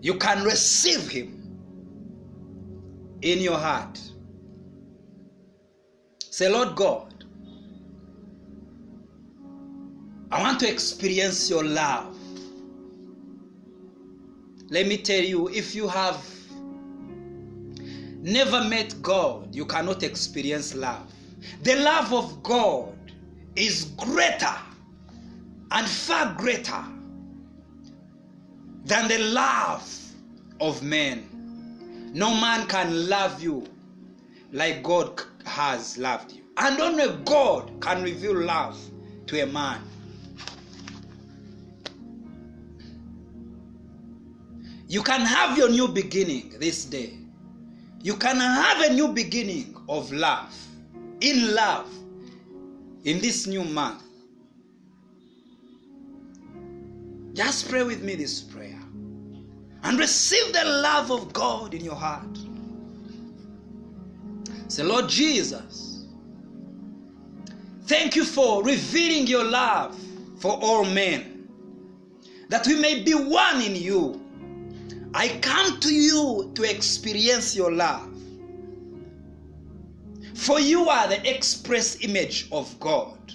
you 0.00 0.14
can 0.14 0.42
receive 0.42 1.10
Him 1.10 1.36
in 3.20 3.40
your 3.40 3.58
heart. 3.58 4.00
Say, 6.20 6.48
Lord 6.48 6.74
God, 6.74 7.22
I 10.32 10.40
want 10.40 10.58
to 10.60 10.70
experience 10.70 11.50
your 11.50 11.64
love. 11.64 12.16
Let 14.70 14.86
me 14.86 14.96
tell 14.96 15.22
you, 15.22 15.50
if 15.50 15.74
you 15.74 15.86
have 15.86 16.24
never 18.22 18.64
met 18.64 18.94
God, 19.02 19.54
you 19.54 19.66
cannot 19.66 20.02
experience 20.02 20.74
love. 20.74 21.12
The 21.62 21.76
love 21.76 22.12
of 22.12 22.42
God 22.42 22.94
is 23.56 23.86
greater 23.96 24.54
and 25.70 25.86
far 25.86 26.34
greater 26.34 26.84
than 28.84 29.08
the 29.08 29.18
love 29.18 29.88
of 30.60 30.82
men. 30.82 32.10
No 32.12 32.34
man 32.34 32.66
can 32.66 33.08
love 33.08 33.42
you 33.42 33.66
like 34.52 34.82
God 34.82 35.22
has 35.44 35.96
loved 35.98 36.32
you. 36.32 36.42
And 36.56 36.78
only 36.80 37.06
God 37.24 37.70
can 37.80 38.02
reveal 38.02 38.36
love 38.36 38.78
to 39.26 39.40
a 39.42 39.46
man. 39.46 39.80
You 44.88 45.02
can 45.02 45.20
have 45.20 45.56
your 45.56 45.68
new 45.68 45.86
beginning 45.86 46.54
this 46.58 46.84
day. 46.84 47.16
You 48.02 48.16
can 48.16 48.36
have 48.38 48.90
a 48.90 48.92
new 48.92 49.08
beginning 49.08 49.76
of 49.88 50.10
love, 50.10 50.52
in 51.20 51.54
love, 51.54 51.88
in 53.04 53.20
this 53.20 53.46
new 53.46 53.64
month. 53.64 54.02
Just 57.34 57.68
pray 57.68 57.82
with 57.82 58.02
me 58.02 58.16
this 58.16 58.40
prayer 58.40 58.78
and 59.82 59.98
receive 59.98 60.52
the 60.52 60.64
love 60.64 61.10
of 61.10 61.32
God 61.32 61.74
in 61.74 61.84
your 61.84 61.94
heart. 61.94 62.38
Say, 64.68 64.82
Lord 64.82 65.08
Jesus, 65.08 66.06
thank 67.84 68.14
you 68.14 68.24
for 68.24 68.62
revealing 68.62 69.26
your 69.26 69.44
love 69.44 69.98
for 70.38 70.52
all 70.62 70.84
men, 70.84 71.48
that 72.48 72.66
we 72.66 72.80
may 72.80 73.02
be 73.02 73.14
one 73.14 73.62
in 73.62 73.74
you. 73.76 74.20
I 75.12 75.28
come 75.40 75.80
to 75.80 75.92
you 75.92 76.52
to 76.54 76.62
experience 76.62 77.56
your 77.56 77.72
love. 77.72 78.09
For 80.40 80.58
you 80.58 80.88
are 80.88 81.06
the 81.06 81.36
express 81.36 82.02
image 82.02 82.48
of 82.50 82.80
God, 82.80 83.30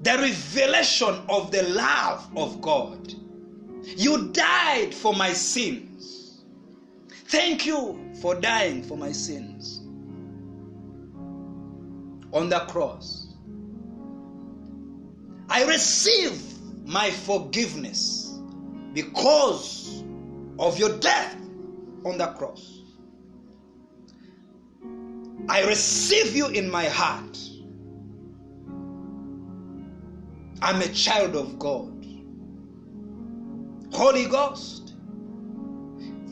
the 0.00 0.12
revelation 0.12 1.20
of 1.28 1.50
the 1.50 1.64
love 1.64 2.30
of 2.36 2.60
God. 2.60 3.12
You 3.82 4.28
died 4.28 4.94
for 4.94 5.12
my 5.12 5.32
sins. 5.32 6.44
Thank 7.26 7.66
you 7.66 7.98
for 8.22 8.36
dying 8.36 8.84
for 8.84 8.96
my 8.96 9.10
sins 9.10 9.80
on 12.32 12.48
the 12.48 12.60
cross. 12.70 13.34
I 15.48 15.64
receive 15.64 16.40
my 16.86 17.10
forgiveness 17.10 18.38
because 18.92 20.04
of 20.60 20.78
your 20.78 20.96
death 21.00 21.34
on 22.04 22.18
the 22.18 22.28
cross. 22.28 22.77
I 25.48 25.64
receive 25.66 26.36
you 26.36 26.48
in 26.48 26.70
my 26.70 26.84
heart. 26.84 27.38
I'm 30.60 30.82
a 30.82 30.88
child 30.88 31.36
of 31.36 31.58
God. 31.58 31.94
Holy 33.92 34.26
Ghost, 34.26 34.94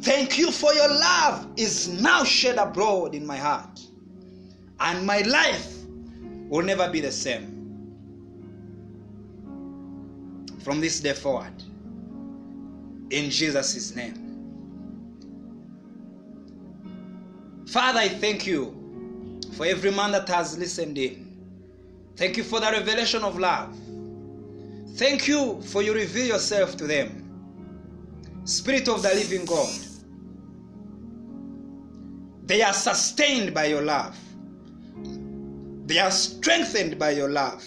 thank 0.02 0.36
you 0.36 0.50
for 0.50 0.74
your 0.74 0.88
love 0.88 1.48
is 1.56 1.88
now 1.88 2.24
shed 2.24 2.58
abroad 2.58 3.14
in 3.14 3.26
my 3.26 3.36
heart. 3.36 3.80
And 4.80 5.06
my 5.06 5.20
life 5.20 5.74
will 6.48 6.62
never 6.62 6.90
be 6.90 7.00
the 7.00 7.12
same. 7.12 7.54
From 10.62 10.80
this 10.80 11.00
day 11.00 11.14
forward, 11.14 11.62
in 13.10 13.30
Jesus' 13.30 13.94
name. 13.94 14.22
Father, 17.68 18.00
I 18.00 18.08
thank 18.08 18.46
you 18.46 18.75
for 19.56 19.64
every 19.64 19.90
man 19.90 20.12
that 20.12 20.28
has 20.28 20.58
listened 20.58 20.98
in. 20.98 21.34
Thank 22.16 22.36
you 22.36 22.44
for 22.44 22.60
the 22.60 22.70
revelation 22.70 23.22
of 23.22 23.38
love. 23.38 23.74
Thank 24.96 25.26
you 25.26 25.60
for 25.62 25.82
you 25.82 25.94
reveal 25.94 26.26
yourself 26.26 26.76
to 26.76 26.86
them. 26.86 27.22
Spirit 28.44 28.88
of 28.88 29.02
the 29.02 29.08
living 29.08 29.44
God, 29.44 29.74
they 32.46 32.62
are 32.62 32.72
sustained 32.72 33.52
by 33.52 33.66
your 33.66 33.82
love. 33.82 34.16
They 35.86 35.98
are 35.98 36.10
strengthened 36.10 36.98
by 36.98 37.10
your 37.10 37.30
love. 37.30 37.64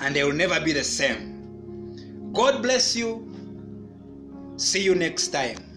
And 0.00 0.16
they 0.16 0.24
will 0.24 0.32
never 0.32 0.60
be 0.60 0.72
the 0.72 0.84
same. 0.84 2.32
God 2.32 2.62
bless 2.62 2.96
you. 2.96 3.26
See 4.56 4.82
you 4.82 4.94
next 4.94 5.28
time. 5.28 5.69